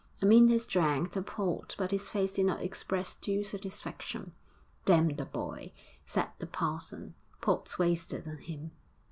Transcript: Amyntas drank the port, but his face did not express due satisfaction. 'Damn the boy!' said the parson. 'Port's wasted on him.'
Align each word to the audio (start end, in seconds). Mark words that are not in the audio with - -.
Amyntas 0.19 0.65
drank 0.65 1.11
the 1.11 1.21
port, 1.21 1.75
but 1.77 1.91
his 1.91 2.09
face 2.09 2.31
did 2.31 2.47
not 2.47 2.63
express 2.63 3.13
due 3.13 3.43
satisfaction. 3.43 4.31
'Damn 4.85 5.09
the 5.09 5.25
boy!' 5.25 5.73
said 6.07 6.29
the 6.39 6.47
parson. 6.47 7.13
'Port's 7.39 7.77
wasted 7.77 8.27
on 8.27 8.39
him.' 8.39 8.71